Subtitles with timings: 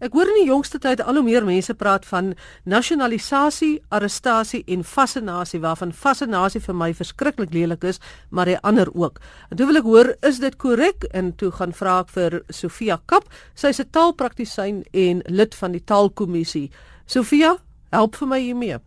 [0.00, 2.30] Ek hoor in die jongste tyd al hoe meer mense praat van
[2.64, 8.00] nasionalisasie, arrestasie en fascinasie waarvan fascinasie vir my verskriklik lelik is,
[8.32, 9.20] maar die ander ook.
[9.50, 11.04] En toe wil ek hoor, is dit korrek?
[11.12, 13.28] En toe gaan vra ek vir Sofia Kap.
[13.52, 16.70] Sy's 'n taalpraktisyn en lid van die Taalkommissie.
[17.04, 17.58] Sofia,
[17.92, 18.78] help vir my hiermee.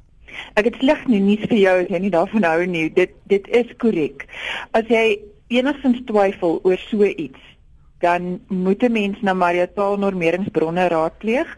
[0.57, 2.89] Ek het sleg nie nuus vir jou as jy nie daarvan hou nie.
[2.89, 4.25] Dit dit is korrek.
[4.73, 5.19] As jy
[5.49, 7.52] enigstens twyfel oor so iets,
[8.03, 11.57] dan moet 'n mens na Maria taalnormeringsbronne raadpleeg.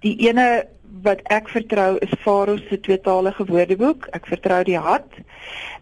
[0.00, 0.66] Die ene
[1.02, 4.06] wat ek vertrou is Faro se tweetalige woordeboek.
[4.10, 5.08] Ek vertrou die HAT.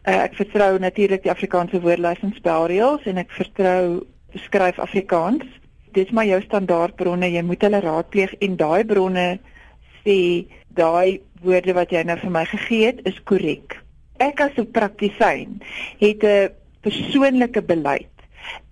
[0.08, 5.44] Uh, ek vertrou natuurlik die Afrikaanse woordelys en spelreëls en ek vertrou skryf Afrikaans.
[5.92, 7.32] Dis maar jou standaardbronne.
[7.32, 9.38] Jy moet hulle raadpleeg en daai bronne
[10.04, 13.76] sê daai woorde wat jy nou vir my gegee het is korrek.
[14.18, 15.60] Ek as 'n praktisyn
[15.98, 18.17] het 'n persoonlike beleid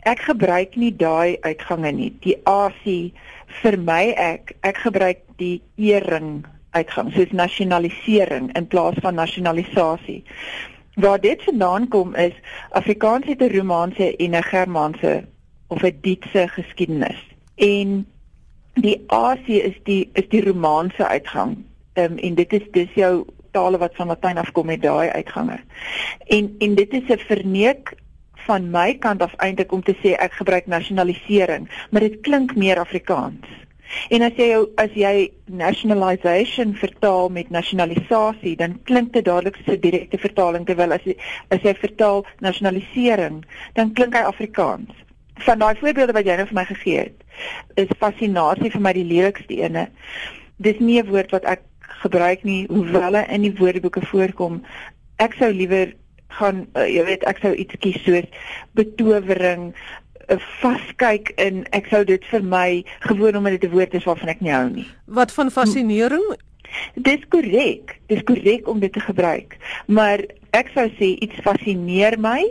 [0.07, 2.11] ek gebruik nie daai uitgange nie.
[2.21, 3.12] Die AC
[3.62, 6.45] vir my ek ek gebruik die ering
[6.77, 10.23] uitgang soos nasionalisering in plaas van nasionalisasie.
[10.97, 12.35] Waar dit vandaan kom is
[12.71, 15.24] Afrikaans het 'n Romaanse en 'n Germaanse
[15.69, 17.21] of 'n Duitse geskiedenis.
[17.54, 18.07] En
[18.74, 21.65] die AC is die is die Romaanse uitgang.
[21.93, 25.60] Ehm um, en dit is dis jou tale wat van Latyn afkom met daai uitgange.
[26.27, 27.95] En en dit is 'n verneek
[28.47, 32.79] van my kant af eintlik om te sê ek gebruik nasionalisering, maar dit klink meer
[32.79, 33.47] Afrikaans.
[34.11, 34.49] En as jy
[34.83, 40.93] as jy nationalization vertaal met nasionalisasie, dan klink dit dadelik so 'n direkte vertaling terwyl
[40.93, 41.16] as jy
[41.51, 43.45] as jy vertaal nasionalisering,
[43.75, 44.91] dan klink hy Afrikaans.
[45.47, 47.16] Van daai voorbeelde wat jy nou vir my gegee het,
[47.77, 49.88] is fascinasie vir my die lelikste ene.
[50.57, 51.63] Dis nie 'n woord wat ek
[52.03, 54.63] gebruik nie, hoewel hy in die woordeboeke voorkom.
[55.19, 55.95] Ek sou liewer
[56.29, 58.27] gaan uh, jy weet ek sou iets kies soos
[58.79, 59.71] betowering
[60.29, 64.28] uh, vaskyk in ek sou dit vir my gewoon omdat dit 'n woord is waarvan
[64.28, 64.87] ek nie hou nie.
[65.06, 66.27] Wat van fascinering?
[66.94, 67.97] Dis korrek.
[68.06, 69.56] Dis korrek om dit te gebruik.
[69.87, 70.25] Maar
[70.56, 72.42] ek sou sê iets fascineer my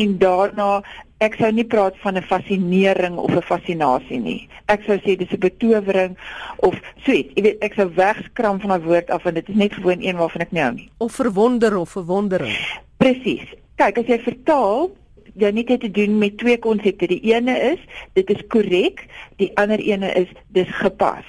[0.00, 0.80] en daarna
[1.20, 4.48] ek sou nie praat van 'n fascinering of 'n fascinasie nie.
[4.68, 6.16] Ek sou sê dis 'n betowering
[6.58, 7.32] of so iets.
[7.34, 10.16] Jy weet, ek sou wegskram van daai woord af want dit is net gewoon een
[10.16, 10.90] waarvan ek nie hou nie.
[10.98, 12.56] Of verwonder of verwondering.
[12.96, 13.48] Presies.
[13.76, 14.90] Kyk, as jy vertaal,
[15.34, 17.06] jy net het te doen met twee konsepte.
[17.06, 17.78] Die ene is
[18.12, 19.06] dit is korrek,
[19.36, 21.24] die ander ene is dis gepas.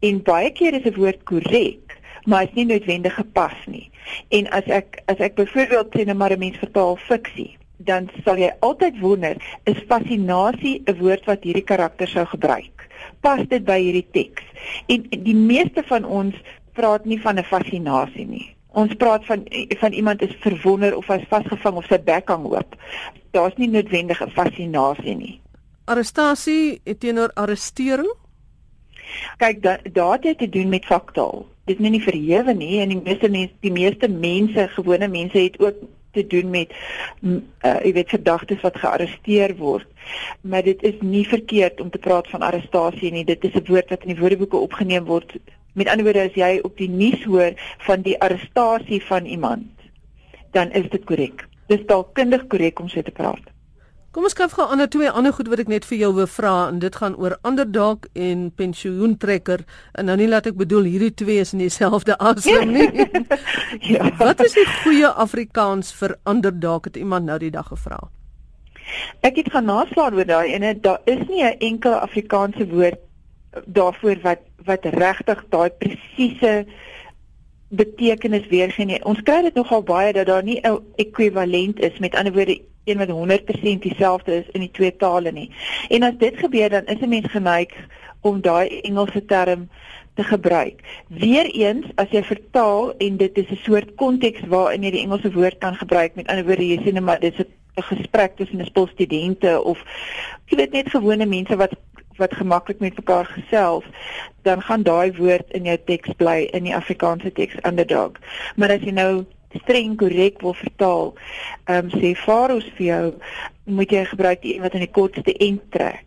[0.00, 3.90] En baie keer is 'n woord korrek, maar is nie noodwendig gepas nie.
[4.28, 8.38] En as ek as ek byvoorbeeld sê net maar 'n mens vertaal fiksie dan sal
[8.40, 12.88] jy altyd wonder, is fascinasie 'n woord wat hierdie karakter sou gebruik?
[13.20, 14.44] Pas dit by hierdie teks?
[14.86, 16.34] En die meeste van ons
[16.72, 18.54] praat nie van 'n fascinasie nie.
[18.72, 19.46] Ons praat van
[19.80, 22.76] van iemand is verwonder of hy's vasgevang of sy bek hang oop.
[23.30, 25.40] Daar's nie noodwendig 'n fascinasie nie.
[25.84, 28.12] Arrestasie teenoor arrestering?
[29.38, 31.46] Kyk, da, daar het te doen met faktaal.
[31.64, 35.58] Dit is nie verhewe nie en die meeste mense, die meeste mense, gewone mense het
[35.60, 36.72] ook te doen met
[37.22, 37.36] uh,
[37.84, 39.86] jy weet verdagtes wat gearresteer word.
[40.40, 43.24] Maar dit is nie verkeerd om te praat van arrestasie nie.
[43.24, 45.36] Dit is 'n woord wat in die woordeboeke opgeneem word.
[45.72, 49.70] Met ander woorde as jy op die nuus hoor van die arrestasie van iemand,
[50.50, 51.46] dan is dit korrek.
[51.66, 53.46] Dis dalk kundig korrek om so te praat.
[54.10, 56.26] Kom ons kyk gou aan 'n twee ander goed wat ek net vir jou wil
[56.26, 59.60] vra en dit gaan oor underdog en pensioentrekker
[59.94, 62.90] en nou nie laat ek bedoel hierdie twee is in dieselfde asem nie.
[63.94, 64.10] ja.
[64.18, 68.10] Wat is die goeie Afrikaans vir underdog het iemand nou die dag gevra?
[69.22, 72.98] Ek het gaan naslaan oor daai en daar is nie 'n enkele Afrikaanse woord
[73.66, 76.66] daarvoor wat wat regtig daai presiese
[77.68, 79.04] betekenis weergee nie.
[79.04, 82.98] Ons kry dit nogal baie dat daar nie 'n ekwivalent is met ander woorde een
[82.98, 85.50] wat 100% dieselfde is in die twee tale nie.
[85.88, 87.72] En as dit gebeur dan is 'n mens geneig
[88.20, 89.68] om daai Engelse term
[90.14, 90.80] te gebruik.
[91.08, 95.58] Weereens as jy vertaal en dit is 'n soort konteks waarin jy die Engelse woord
[95.58, 98.86] kan gebruik met ander woorde jy sê net maar dis 'n gesprek tussen 'n stel
[98.86, 99.78] studente of
[100.46, 101.74] jy weet net gewone mense wat
[102.20, 103.84] wat gemaklik met mekaar gesels,
[104.42, 108.20] dan gaan daai woord in jou teks bly in die Afrikaanse teks underdog.
[108.56, 109.24] Maar as jy nou
[109.58, 111.14] streng korrek wil vertaal,
[111.64, 113.14] ehm um, sê Faros vir jou,
[113.64, 116.06] moet jy gebruik die een wat in die kortste end trek.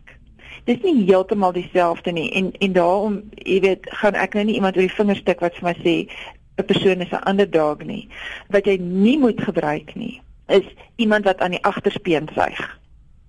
[0.63, 4.77] Dis nie heeltemal dieselfde nie en en daarom, jy weet, gaan ek nou nie iemand
[4.77, 5.95] oor die vinger stik wat vir my sê
[6.57, 8.07] 'n persoon is 'n underdog nie.
[8.49, 12.79] Wat jy nie moet gebruik nie, is iemand wat aan die agterspeen suig.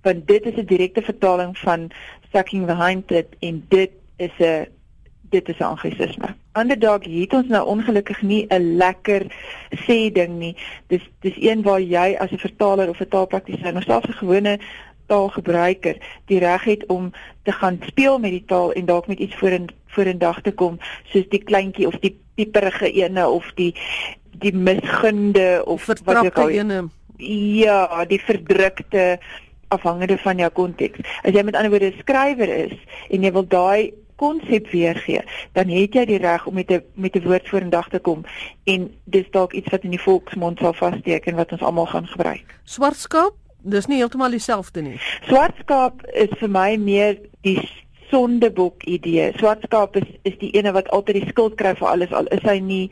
[0.01, 1.91] Want dit is 'n direkte vertaling van
[2.31, 4.67] sucking behind it en dit is 'n
[5.29, 6.35] dit is anglisisme.
[6.53, 9.25] Underdog het ons nou ongelukkig nie 'n lekker
[9.85, 10.55] sê ding nie.
[10.87, 14.59] Dis dis een waar jy as 'n vertaler of 'n taalpraktisyn of selfs 'n gewone
[15.05, 17.11] taalgebruiker die reg het om
[17.43, 20.41] te gaan speel met die taal en dalk met iets voor in voor in dag
[20.41, 23.73] te kom soos die kleintjie of die pieperige ene of die
[24.31, 26.87] die misgunde of wat ook al ene
[27.17, 29.19] ja die verdrukte
[29.67, 32.75] afhangende van jou konteks as jy met ander woorde 'n skrywer is
[33.09, 35.21] en jy wil daai konsep weergee,
[35.53, 38.25] dan het jy die reg om met 'n met 'n woord vorendag te kom
[38.63, 42.07] en dis dalk iets wat in die volksmond sal vassteek en wat ons almal gaan
[42.07, 42.59] gebruik.
[42.63, 44.99] Swartskaap, dis nie heeltemal dieselfde nie.
[45.27, 47.69] Swartskaap is vir my meer die
[48.09, 49.31] sondebok idee.
[49.37, 52.59] Swartskaap is is die ene wat altyd die skuld kry vir alles al is hy
[52.59, 52.91] nie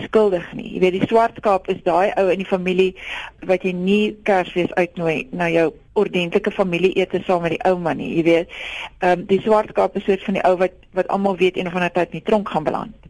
[0.00, 0.68] skuldig nie.
[0.74, 2.92] Jy weet die swartskaap is daai ou in die familie
[3.50, 8.14] wat jy nie Kersfees uitnooi na jou ordentlike familieete saam met die ouma nie.
[8.16, 8.58] Jy weet,
[9.00, 11.76] ehm um, die swartskaap is soort van die ou wat wat almal weet een of
[11.76, 13.08] ander tyd in die tronk gaan beland.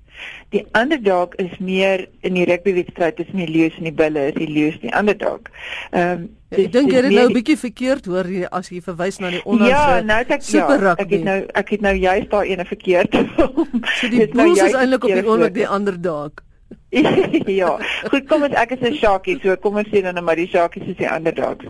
[0.55, 4.51] Die underdog is meer in die rugbywedstryd tussen die leeu's en die bulle, is die
[4.51, 5.51] leeu's die underdog.
[5.91, 9.31] Ehm um, Ek dink jy het nou 'n bietjie verkeerd hoor as jy verwys na
[9.33, 12.65] die onlangse Ja, nou ek ja, ek het nou ek het nou juist daar ene
[12.65, 13.15] verkeerd.
[13.99, 16.33] so die nou bulls nou is eintlik op die oomblik die underdog.
[17.61, 17.79] ja,
[18.11, 20.49] goed, kom ons ek is 'n Shakie, so kom ons sien dan nou maar die
[20.49, 21.67] Shakies is die underdogs.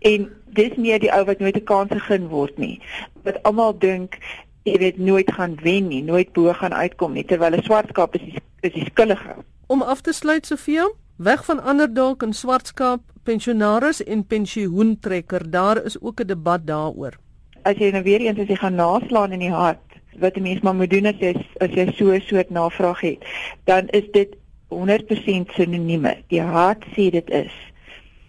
[0.00, 2.80] En dis meer die ou wat nooit 'n kans gegee word nie.
[3.24, 4.18] Wat almal dink
[4.66, 8.20] jy weet nooit gaan wen nie, nooit bo gaan uitkom nie terwyl 'n swartskaap is
[8.20, 9.36] die, is die skuldige.
[9.66, 16.00] Om af te sluit Sofia, weg van underdog en swartskaap, pensionaris en pensioentrekker, daar is
[16.00, 17.14] ook 'n debat daaroor.
[17.62, 19.86] As jy nou weer eens as jy gaan naslaan in die hart
[20.18, 23.18] wat 'n mens maar moet doen as jy as jy so 'n soort navraag het,
[23.64, 24.36] dan is dit
[24.68, 26.16] 100% sinonieme.
[26.28, 27.52] Die hart sê dit is.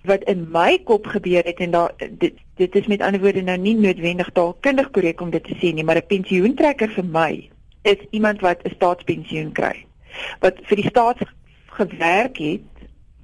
[0.08, 3.58] Wat in my kop gebeur het en daar dit dit is met ander woorde nou
[3.58, 7.50] nie noodwendig taalkundig korrek om dit te sê nie, maar 'n pensioentrekker vir my
[7.82, 9.86] is iemand wat 'n staatspensioen kry.
[10.40, 11.18] Wat vir die staat
[11.66, 12.74] gewerk het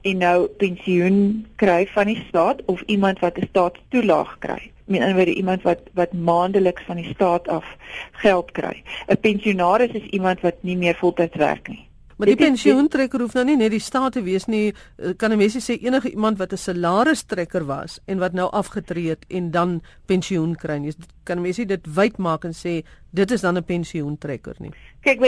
[0.02, 4.72] en nou pensioen kry van die staat of iemand wat 'n staatstoelaag kry.
[4.86, 7.66] Met ander woorde iemand wat wat maandeliks van die staat af
[8.12, 8.84] geld kry.
[9.08, 11.88] 'n Pensionaris is iemand wat nie meer voltyds werk nie.
[12.24, 14.72] Maar die pensioentrekker hoef nou nie net die staat te wees nie.
[14.72, 19.10] Eh, kan 'n mens sê enige iemand wat 'n salaristrekker was en wat nou afgetree
[19.10, 20.94] het en dan pensioen kry nie.
[21.24, 24.72] Kan 'n mens dit wyd maak en sê dit is dan 'n pensioentrekker nie.
[25.02, 25.20] Kyk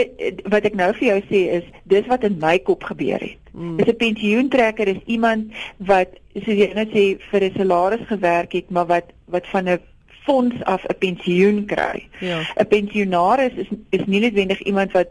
[0.48, 3.38] wat ek nou vir jou sê is dis wat in my kop gebeur het.
[3.52, 3.78] Mm.
[3.78, 8.70] Is 'n pensioentrekker is iemand wat soos jy net sê vir 'n salaris gewerk het,
[8.70, 9.80] maar wat wat van 'n
[10.26, 12.08] fonds af 'n pensioen kry.
[12.20, 12.40] Ja.
[12.54, 15.08] 'n Pensionaris is is nie noodwendig iemand wat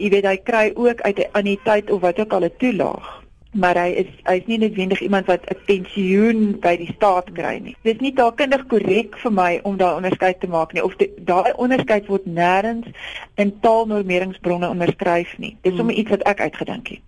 [0.00, 3.20] jy weet hy kry ook uit 'n anniteit of wat ook al 'n toelaag
[3.52, 7.58] maar hy is hy is nie noodwendig iemand wat 'n pensioen by die staat kry
[7.58, 7.76] nie.
[7.82, 11.52] Dit is nie taalkundig korrek vir my om daai onderskeid te maak nie of daai
[11.56, 12.86] onderskeid word nêrens
[13.34, 15.56] in taalnormeringsbronne onderskryf nie.
[15.62, 17.02] Dit is sommer iets wat ek uitgedink het.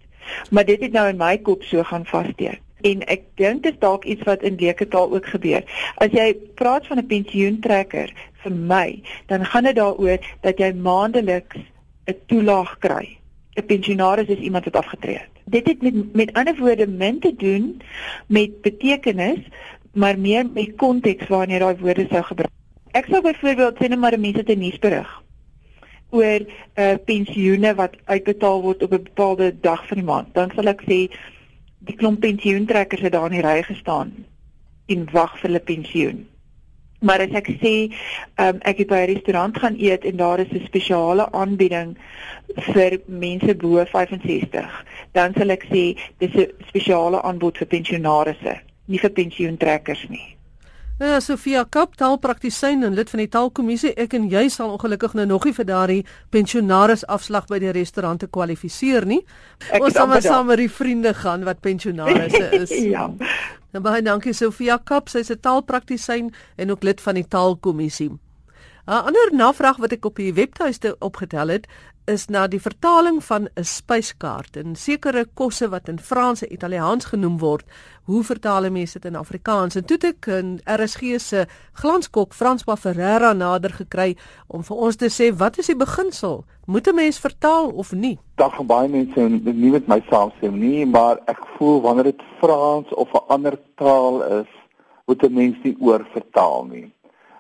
[0.51, 2.61] Maar dit het nou in my kop so gaan vassteek.
[2.83, 5.63] En ek dink dit dalk iets wat in leuke taal ook gebeur.
[5.97, 8.11] As jy praat van 'n pensioentrekker
[8.43, 11.57] vir my, dan gaan dit daaroor dat jy maandeliks
[12.07, 13.19] 'n toelaag kry.
[13.57, 15.33] 'n Pensionaris is iemand wat afgetree het.
[15.45, 17.81] Dit het met met ander woorde min te doen
[18.27, 19.39] met betekenis,
[19.93, 22.51] maar meer met konteks waarin jy daai woorde sou gebruik.
[22.93, 25.23] Ek sou byvoorbeeld sê net maar mense te nuusberig
[26.13, 26.47] oor 'n
[26.77, 30.35] uh, pensioene wat uitbetaal word op 'n bepaalde dag van die maand.
[30.35, 30.99] Dan sal ek sê
[31.79, 34.13] die klomp pensioentrekkers het daar in die ry gestaan
[34.87, 36.27] en wag vir hulle pensioen.
[37.03, 37.75] Maar as ek sê
[38.39, 41.97] um, ek het by 'n restaurant gaan eet en daar is 'n spesiale aanbieding
[42.73, 48.99] vir mense bo 65, dan sal ek sê dis 'n spesiale aanbod vir pensionaarsse, nie
[48.99, 50.37] vir pensioentrekkers nie.
[50.99, 55.15] Nou ja, Sofia Kap, taalpraktisyn en lid van die taalkommissie, ek en jy sal ongelukkig
[55.15, 59.25] nou nog nie vir daardie pensionaris afslag by die restaurante kwalifiseer nie.
[59.73, 62.71] Ek Ons sal maar saam met die vriende gaan wat pensionarisse is.
[62.71, 63.09] ja.
[63.73, 68.11] Nou baie dankie Sofia Kap, sy's 'n taalpraktisyn en ook lid van die taalkommissie.
[68.11, 68.19] 'n
[69.09, 71.67] Ander navraag wat ek op die webtuiste opgetel het,
[72.11, 77.05] is na die vertaling van 'n spyskaart en sekere kosse wat in Frans en Italiaans
[77.05, 77.65] genoem word.
[78.05, 79.77] Hoe vertaal mense dit in Afrikaans?
[79.77, 84.17] En toe ek in RSG se glanskok Franswa Ferreira nader gekry
[84.49, 86.45] om vir ons te sê wat is die beginsel?
[86.67, 88.19] Moet 'n mens vertaal of nie?
[88.37, 93.09] Gaan baie mense nie met my saamstem nie, maar ek voel wanneer dit Frans of
[93.13, 94.49] 'n ander taal is,
[95.07, 96.93] moet 'n mens nie oor vertaal nie.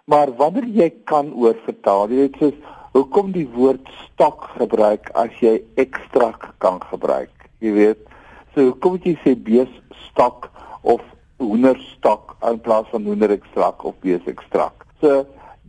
[0.04, 2.54] Maar wanneer jy kan oor vertaal, jy weet soos
[2.92, 7.32] hoekom die woord stok gebruik as jy ekstrak kan gebruik?
[7.60, 8.08] Jy weet
[8.54, 9.70] so hoekom jy sê bees
[10.08, 10.50] stok
[10.82, 11.00] of
[11.40, 15.22] hoender stok in plaas van hoender ekstrak of bees ekstrak so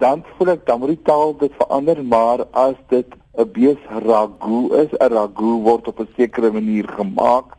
[0.04, 4.60] dan voel ek dan moet die taal dit verander maar as dit 'n bees ragu
[4.84, 7.58] is 'n ragu word op 'n sekere manier gemaak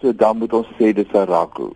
[0.00, 1.70] so dan moet ons sê dis 'n ragu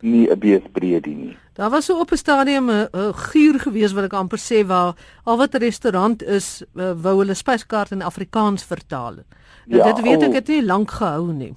[0.00, 4.04] nie 'n bees breedie nie Daar was so op 'n stadium 'n guur gewees wat
[4.04, 8.64] ek amper sê waar al wat 'n restaurant is, uh, wou hulle spyskaart in Afrikaans
[8.64, 9.14] vertaal.
[9.14, 9.24] Nou,
[9.66, 11.54] ja, dit weet ek het nie lank gehou nie.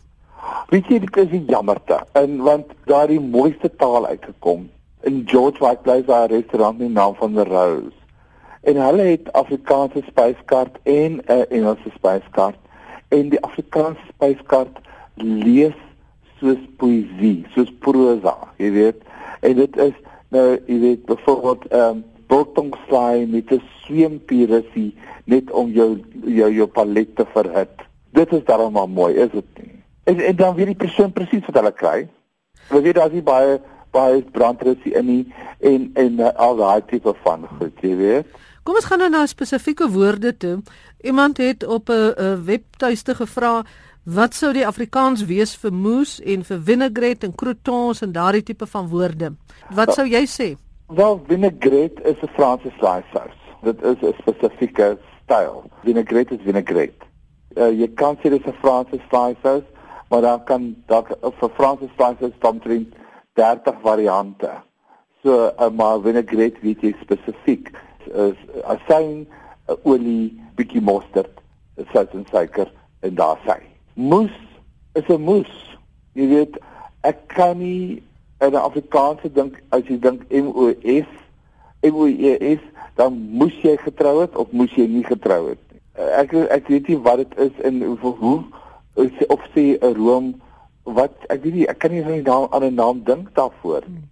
[0.67, 2.05] Weet jy dit is jammerte.
[2.11, 4.69] En want daar die mooiste taal uitgekom.
[5.01, 7.97] In George White Place daar 'n restaurant met die naam van The Rose.
[8.61, 12.59] En hulle het Afrikaanse spyskaart en 'n uh, Engelse spyskaart.
[13.07, 14.77] En die Afrikaanse spyskaart
[15.15, 15.79] lees
[16.39, 19.11] soos poësie, soos prosa, jy weet.
[19.41, 19.93] En dit is
[20.33, 22.03] nou, jy weet, byvoorbeeld ehm um,
[22.33, 27.75] biltongslaai met 'n sweempirasie net om jou jou jou palet te verhit.
[28.09, 29.83] Dit is darem maar mooi, is dit nie?
[30.03, 32.07] En en dan weet die persoon presies wat hulle kry.
[32.67, 33.59] Hulle weet daar's nie baie
[33.91, 38.25] baie brandrusie in nie en en uh, al daai tipe van goed, jy weet.
[38.63, 40.61] Kom ons gaan nou na spesifieke woorde toe.
[41.03, 43.63] Iemand het op 'n webtuiste gevra
[44.03, 48.65] wat sou die Afrikaans wees vir moes en vir vinaigrette en croutons en daardie tipe
[48.65, 49.33] van woorde.
[49.69, 50.55] Wat sou jy sê?
[50.87, 53.35] Wel, vinaigrette is 'n Franse sous.
[53.63, 55.63] Dit is 'n spesifieke styl.
[55.83, 57.05] Vinaigrette is vinaigrette.
[57.55, 59.63] Uh, jy kan sê dit is 'n Franse sous,
[60.09, 61.07] maar dan kan dalk
[61.39, 62.89] vir Franse sous staan drie
[63.33, 64.51] 30 variante.
[65.23, 67.71] So, uh, maar vinaigrette weet jy spesifiek
[68.07, 69.27] is asyn,
[69.83, 71.41] olie, bietjie mosterd,
[71.91, 73.59] sout en suiker en daar sê.
[73.93, 74.33] Moes
[74.93, 75.77] is 'n moes.
[76.13, 76.57] Jy weet,
[77.01, 78.03] ek kan nie
[78.39, 81.09] in Afrikaanse dink as jy dink M O S
[81.83, 82.59] M O E
[82.95, 85.81] dan moes jy getrou het of moes jy nie getrou het nie.
[86.19, 88.35] Ek ek weet nie wat dit is in hoe
[89.33, 90.33] of sê 'n room
[90.83, 93.83] wat ek weet nie ek kan nie aan 'n naam aan 'n naam dink daarvoor
[93.87, 94.07] nie.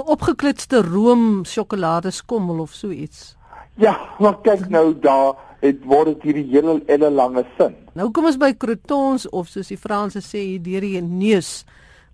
[0.00, 3.36] Opgeklitste room sjokoladeskommel of so iets.
[3.74, 7.74] Ja, maar kyk nou daar, dit word dit hierdie hele hele lange sin.
[7.96, 11.64] Nou kom ons by croutons of soos die Franse sê hier deur die neus.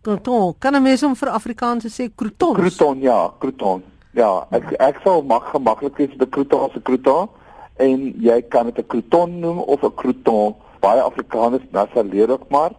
[0.03, 2.57] Crouton, kan 'n mens hom vir Afrikaanse sê croutons?
[2.57, 3.83] Crouton, ja, crouton.
[4.13, 7.29] Ja, ek ek sal mag gemaklik is die crouton se crouton
[7.77, 10.55] en jy kan dit 'n crouton noem of 'n crouton.
[10.81, 12.73] Baie Afrikaners nasaleer ook maar.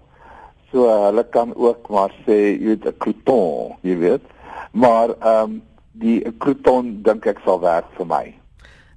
[0.72, 4.22] So hulle kan ook maar sê jy weet 'n crouton, jy weet
[4.72, 5.62] maar ehm um,
[6.00, 8.26] die crouton dink ek sal werk vir my.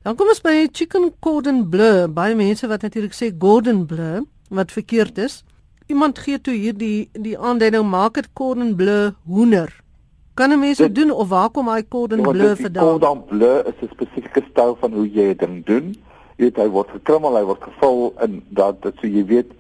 [0.02, 2.06] Dan kom ons by chicken cordon bleu.
[2.10, 5.42] Baie mense wat natuurlik sê gordon bleu wat verkeerd is.
[5.90, 9.70] Iemand gee toe hier die die aanduiding maak dit cordon bleu hoender.
[10.34, 12.84] Kan 'n mens dit doen of waar kom hy cordon bleu vandaan?
[12.84, 15.94] Cordon bleu is 'n spesifieke styl van hoe jy dit doen.
[16.36, 19.50] Jy weet hy word gekrummel, hy word gevul in dat dit so jy weet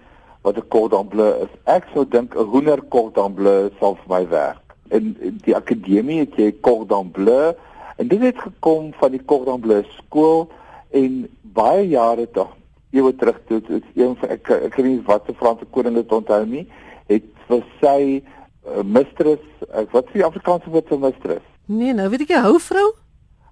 [0.42, 1.52] wat 'n cordon bleu is.
[1.64, 4.62] Ek sou dink 'n hoender cordon bleu sal vir my werk
[4.92, 5.12] in
[5.44, 7.52] die akademie het jy cordon bleu
[7.96, 10.48] en dit het gekom van die cordon bleu skool
[10.90, 11.22] en
[11.56, 12.52] baie jare tog
[12.92, 16.12] ewe terug toe is een van ek ek weet nie wat se Franse koning dit
[16.12, 16.66] onthou nie
[17.08, 22.08] het vir sy uh, mistress uh, wat is die Afrikaanse woord vir mistress nee nou
[22.12, 22.90] weet ek jy hou vrou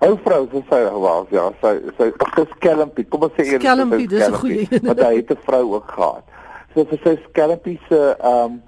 [0.01, 2.09] hou vrou so sy was ja sy sy
[2.55, 5.91] skelmpie kom ons sê eers skelmpie dis 'n goeie want hy het 'n vrou ook
[5.97, 6.25] gehad.
[6.75, 8.63] So vir sy skelmpie se ehm um,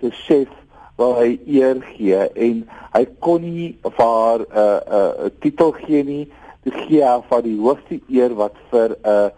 [0.00, 0.48] se chef
[0.96, 2.62] wil hy eer gee en
[2.94, 6.24] hy kon nie vir haar 'n uh, 'n uh, titel gee nie.
[6.64, 9.28] Die gee haar van die hoogste eer wat vir 'n uh,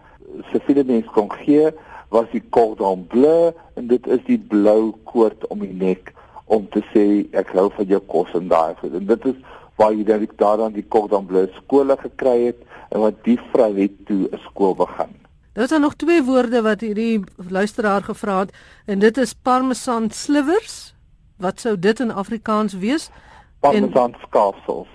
[0.51, 1.71] siviele mens kon gee
[2.09, 6.13] was die cordon bleu en dit is die blou koord om die nek
[6.45, 7.05] om te sê
[7.37, 9.37] ek hou van jou kos en daai en dit is
[9.79, 13.95] waar jy dan daaraan die cordon bleu skole gekry het en wat die vrou het
[14.07, 15.13] toe 'n skool begin.
[15.53, 18.53] Daar is nog twee woorde wat hierdie luisteraar gevra het
[18.85, 20.93] en dit is parmesan slivers
[21.39, 23.09] wat sou dit in Afrikaans wees?
[23.59, 24.87] Parmesan skaafsels.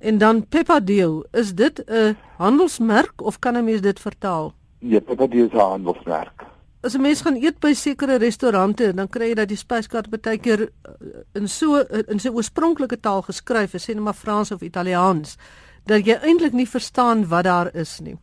[0.00, 4.54] En dan Peppadeel, is dit 'n handelsmerk of kan 'n mens dit vertaal?
[4.78, 6.44] Ja, Peppadeel is 'n handelsmerk.
[6.80, 10.38] As 'n mens gaan eet by sekere restaurante, dan kry jy dat die spyskaart baie
[10.38, 10.90] keer eh,
[11.32, 15.36] in so in sy oorspronklike taal geskryf is, sê net maar Frans of Italiaans,
[15.84, 18.16] dat jy eintlik nie verstaan wat daar is nie.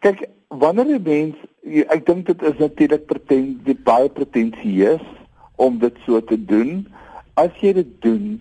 [0.00, 5.02] Kyk, wanneer 'n mens ek dink dit is natuurlik pretensie baie pretensieus
[5.66, 6.86] om dit so te doen
[7.40, 8.40] as jy dit doen,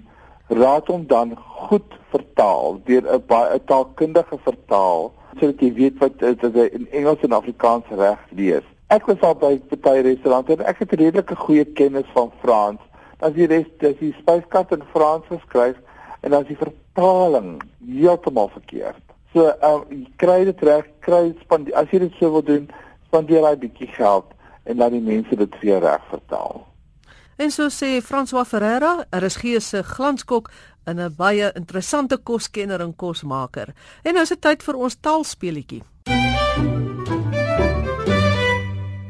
[0.49, 6.71] raad hom dan goed vertaal deur 'n baie taalkundige vertaal sodat jy weet wat is
[6.77, 8.65] in Engels en Afrikaans reg lees.
[8.89, 12.81] Ek was al by baie restaurante en ek het redelike goeie kennis van Frans.
[13.19, 15.77] As jy res as jy spyskaart in Frans geskryf
[16.21, 19.03] en as die vertaling heeltemal verkeerd.
[19.33, 22.65] So, ehm uh, kry dit reg, kry spandeer as jy dit sou wil doen,
[23.07, 24.33] spandeer jy 'n bietjie geld
[24.65, 26.68] en laat die mense dit jou reg vertaal.
[27.39, 30.49] En so sê François Ferreira, er is gee se glanskok
[30.85, 33.73] in 'n baie interessante koskenner en kosmaker.
[34.03, 35.83] En nou is dit tyd vir ons taalspeletjie.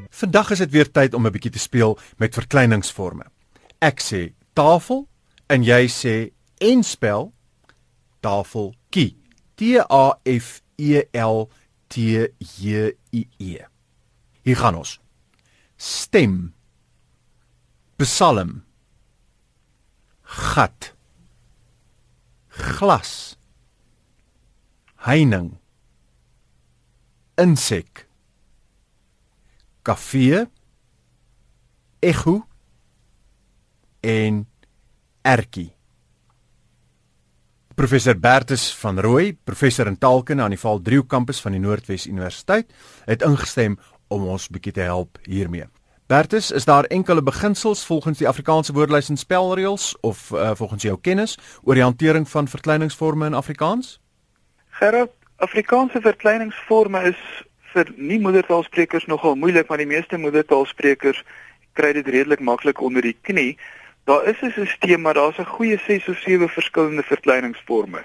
[0.10, 3.26] Vandag is dit weer tyd om 'n bietjie te speel met verkleiningsforme.
[3.82, 5.08] Ek sê tafel
[5.48, 7.34] en jy sê en spel
[8.20, 9.18] tafel kie.
[9.56, 11.50] T A F E L
[11.88, 11.96] T
[12.38, 13.66] J I E.
[14.44, 15.00] Hier gaan ons.
[15.78, 16.59] Stem.
[18.00, 18.64] Psalm.
[20.24, 20.94] Gat.
[22.48, 23.38] Glas.
[24.96, 25.58] Heining.
[27.36, 28.08] Insek.
[29.82, 30.48] Kafee.
[32.00, 32.48] Echo
[34.00, 34.48] en
[35.22, 35.74] ertjie.
[37.76, 42.08] Professor Bertus van Rooi, professor in taalkunde aan die Val Driehoek kampus van die Noordwes
[42.08, 42.72] Universiteit,
[43.08, 43.76] het ingestem
[44.08, 45.68] om ons bietjie te help hiermee.
[46.10, 50.98] Bertus, is daar enkele beginsels volgens die Afrikaanse woordelys en spelreëls of uh, volgens jou
[51.02, 54.00] kennis oor die hantering van verkleiningsforme in Afrikaans?
[54.80, 57.22] Gerard, Afrikaanse verkleiningsforme is
[57.76, 61.22] vir nie moedertaalsprekers nogal moeilik, maar die meeste moedertaalsprekers
[61.78, 63.58] kry dit redelik maklik onder die knie.
[64.10, 68.02] Daar is 'n stelsel, maar daar's 'n goeie 6 of 7 verskillende verkleiningsforme.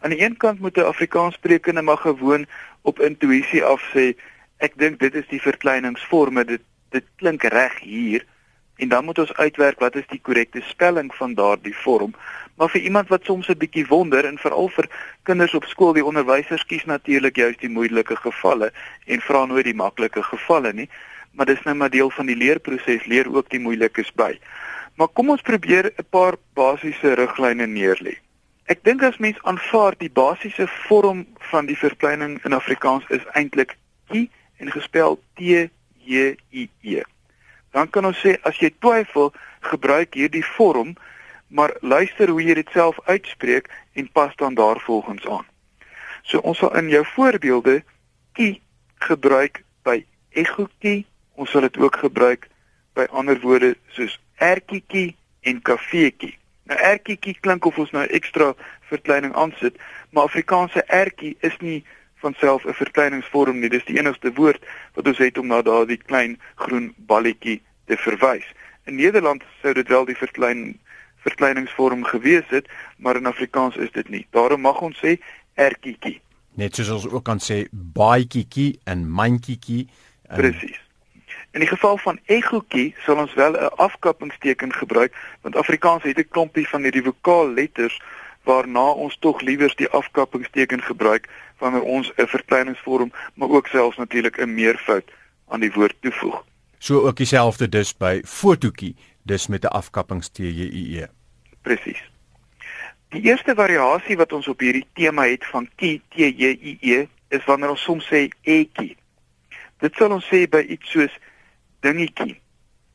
[0.00, 2.46] Aan die een kant moet 'n Afrikaanssprekende maar gewoon
[2.82, 4.18] op intuïsie af sê,
[4.56, 6.60] ek dink dit is die verkleiningsforme, dit
[6.96, 8.24] dit klink reg hier
[8.76, 12.14] en dan moet ons uitwerk wat is die korrekte spelling van daardie vorm.
[12.56, 14.88] Maar vir iemand wat soms 'n bietjie wonder en veral vir
[15.22, 18.72] kinders op skool, die onderwysers kies natuurlik juist die moeilike gevalle
[19.06, 20.88] en vra nooit die maklike gevalle nie,
[21.32, 24.38] maar dis nou maar deel van die leerproses, leer ook die moeilikes by.
[24.94, 28.16] Maar kom ons probeer 'n paar basiese riglyne neerlê.
[28.66, 33.76] Ek dink as mens aanvaar die basiese vorm van die verkleining in Afrikaans is eintlik
[34.08, 35.68] ki en gespel T
[36.06, 37.02] J I E.
[37.74, 39.32] Dan kan ons sê as jy twyfel,
[39.66, 40.94] gebruik hierdie vorm,
[41.48, 45.46] maar luister hoe jy dit self uitspreek en pas dan daarvolgens aan.
[46.22, 47.82] So ons sal in jou voorbeelde
[48.38, 48.60] ki
[49.06, 50.00] gebruik by
[50.34, 52.48] egokie, ons sal dit ook gebruik
[52.96, 55.14] by ander woorde soos ertjietjie
[55.46, 56.34] en kafeetjie.
[56.66, 58.54] Nou ertjietjie klink of ons nou ekstra
[58.90, 59.76] verkleining aansit,
[60.10, 61.82] maar Afrikaanse ertjie is nie
[62.16, 63.68] van self 'n verkleiningsvorm nie.
[63.68, 68.46] Dis die enigste woord wat ons het om na daardie klein groen balletjie te verwys.
[68.84, 70.78] In Nederland sou dit wel die verklein
[71.16, 74.26] verkleiningsvorm gewees het, maar in Afrikaans is dit nie.
[74.30, 75.16] Daarom mag ons sê
[75.54, 76.20] ertjietjie.
[76.54, 79.88] Net soos ons ook kan sê baadjietjie en mandjietjie.
[80.36, 80.78] Presies.
[81.56, 86.28] In die geval van egokie sal ons wel 'n afkappingsteken gebruik want Afrikaans het 'n
[86.28, 88.00] klompie van hierdie vokaalletters
[88.46, 91.28] waarna ons tog liewer die afkappingsteken gebruik
[91.58, 95.10] wanneer ons 'n verkleiningsvorm maar ook selfs natuurlik 'n meervoud
[95.48, 96.44] aan die woord toevoeg.
[96.78, 101.06] So ook dieselfde dus by fotootjie, dus met 'n afkappingstjie.
[101.62, 102.02] Presies.
[103.08, 107.06] Die eerste variasie wat ons op hierdie tema het van ki t j i e
[107.28, 108.96] is wanneer ons soms sê etjie.
[109.78, 111.18] Dit sal ons sê by iets soos
[111.80, 112.40] dingetjie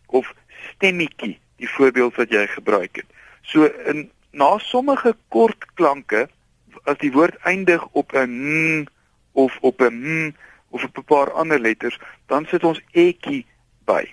[0.06, 0.34] of
[0.76, 3.06] stemmetjie, die voorbeeld wat jy gebruik het.
[3.42, 6.28] So in na sommige kort klanke
[6.84, 8.88] as die woord eindig op 'n n
[9.34, 10.36] of op 'n m
[10.70, 13.46] of op 'n paar ander letters, dan sit ons etjie
[13.86, 14.08] by.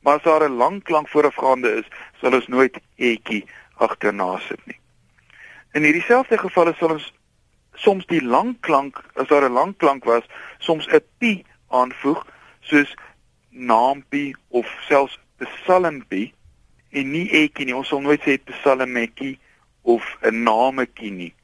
[0.00, 1.86] Maar as daar 'n lang klank voorafgaande is,
[2.20, 3.44] sal ons nooit etjie
[3.76, 4.78] agterna sit nie.
[5.72, 7.12] In hierdie selfde gevalle sal ons
[7.74, 10.24] soms die lang klank, as daar 'n lang klank was,
[10.58, 12.26] soms 'n p aanvoeg
[12.60, 12.94] soos
[13.50, 16.34] naampie of selfs psalmpie
[16.90, 17.76] en nie etjie nie.
[17.76, 19.38] Ons sal nooit sê psalmetjie
[19.82, 21.34] of 'n nametjie nie.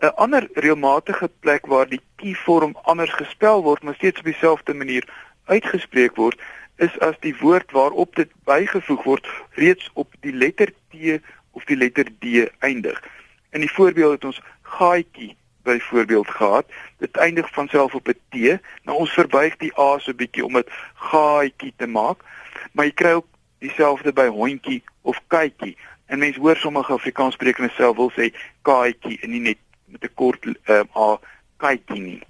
[0.00, 4.74] 'n Ander reëlmatige plek waar die kie vorm anders gespel word, maar steeds op dieselfde
[4.74, 5.08] manier
[5.44, 6.40] uitgespreek word,
[6.76, 11.76] is as die woord waarop dit bygevoeg word reeds op die letter T of die
[11.76, 13.02] letter D eindig.
[13.50, 16.66] In die voorbeeld het ons gaatjie byvoorbeeld gehad.
[16.98, 18.60] Dit eindig van self op 'n T.
[18.82, 22.24] Nou ons verbuig die A so bietjie om dit gaatjie te maak.
[22.72, 23.26] Maar jy kry ook
[23.58, 25.76] dieselfde by hondjie of katjie.
[26.10, 28.32] En mense hoor sommige Afrikaanssprekendes self wil sê
[28.66, 31.18] katjie en nie net met 'n kort um, A
[31.62, 32.22] katjie nie.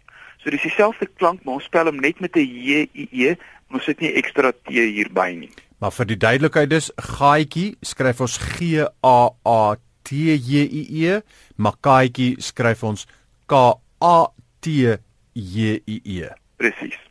[0.43, 3.37] So dis dieselfde klank, maar ons spel hom net met 'n J I E.
[3.73, 5.51] Ons sit nie ekstra T hierby nie.
[5.81, 11.21] Maar vir die duidelikheid dis gaatjie skryf ons G A A T J I E,
[11.57, 13.07] maar katjie skryf ons
[13.47, 13.55] K
[14.01, 14.27] A
[14.61, 14.99] T
[15.33, 16.29] J I E.
[16.57, 17.10] Presies.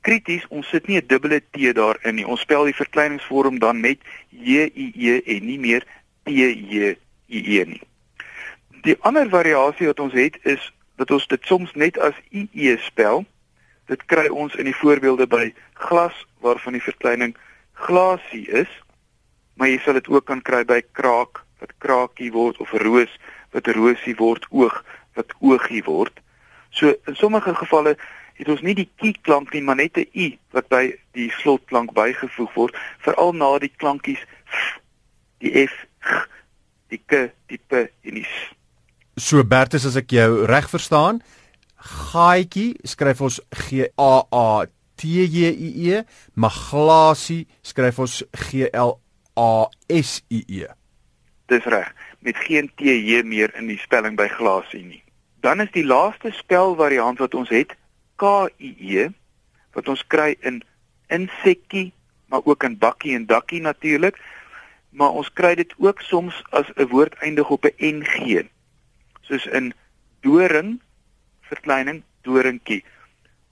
[0.00, 2.26] Krities, ons sit nie 'n dubbele T daarin nie.
[2.26, 3.98] Ons spel die verkleiningsvorm dan met
[4.30, 5.84] J I E en nie meer
[6.24, 6.96] T J
[7.28, 7.82] I E nie.
[8.82, 12.76] Die ander variasie wat ons het is dat ons dit soms net as I E
[12.76, 13.24] spel.
[13.86, 17.36] Dit kry ons in die voorbeelde by glas waarvan die verkleining
[17.72, 18.68] glasie is.
[19.54, 23.18] Maar jy sal dit ook kan kry by kraak wat kraakie word of roos
[23.50, 24.84] wat rosie word oog
[25.14, 26.20] wat oogie word.
[26.70, 27.96] So in sommige gevalle
[28.38, 31.92] het ons nie die ki klank nie, maar net 'n i wat by die slotklank
[31.92, 34.78] bygevoeg word, veral na die klankies f,
[35.38, 36.22] die f, g,
[36.88, 38.54] die k, die p en die s.
[39.16, 41.22] So Bertus as ek jou reg verstaan,
[41.78, 46.02] gaaitjie skryf ons G A A T J I E,
[46.34, 49.00] maar glasie skryf ons G L
[49.36, 50.66] A S I E.
[51.48, 55.02] Dis reg, met geen T J meer in die spelling by glasie nie.
[55.40, 57.74] Dan is die laaste spelvariant wat ons het
[58.18, 59.08] K I E
[59.76, 60.62] wat ons kry in
[61.14, 61.92] insekkie,
[62.26, 64.18] maar ook in bakkie en dakkie natuurlik.
[64.90, 68.48] Maar ons kry dit ook soms as 'n woord eindig op 'n NG.
[69.20, 69.72] Soos in
[70.20, 70.80] doring
[71.40, 72.84] verkleining doringkie.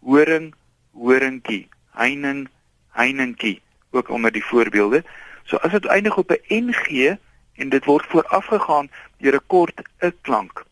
[0.00, 0.54] Horing,
[0.92, 1.68] horingkie.
[1.96, 2.48] Heining,
[2.92, 5.04] heiningkie ook onder die voorbeelde.
[5.44, 7.16] So as dit eindig op 'n NG
[7.54, 10.64] en dit word voorafgegaan deur 'n kort 'n klank,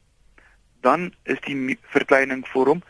[0.81, 2.83] dan is die verkleining vorm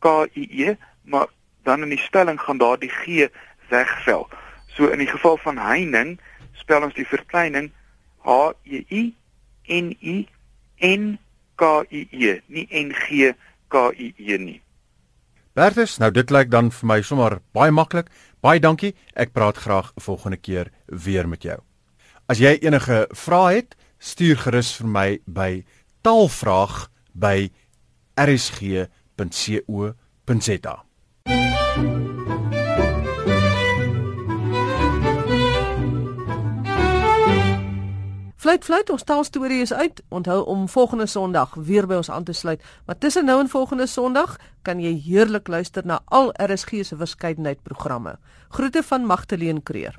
[0.00, 1.28] KIE, maar
[1.62, 3.28] dan in die spelling gaan daardie G
[3.68, 4.28] wegval.
[4.76, 6.18] So in die geval van heining
[6.52, 7.70] spel ons die verkleining
[8.24, 9.14] H E I
[9.68, 10.28] N I
[10.80, 11.18] N
[11.56, 13.32] K I E, nie N G
[13.68, 14.60] K I E nie.
[15.52, 18.08] Bertus, nou dit lyk dan vir my sommer baie maklik.
[18.40, 18.94] Baie dankie.
[19.14, 21.58] Ek praat graag volgende keer weer met jou.
[22.30, 25.50] As jy enige vrae het, stuur gerus vir my by
[29.28, 30.84] taalvraag@rsg.co.za.
[38.40, 40.02] Fluit fluit, ons taalstorie is uit.
[40.08, 42.62] Onthou om volgende Sondag weer by ons aan te sluit.
[42.86, 47.62] Maar tussen nou en volgende Sondag kan jy heerlik luister na al RSG se verskeidenheid
[47.62, 48.18] programme.
[48.48, 49.98] Groete van Magtleen Creer.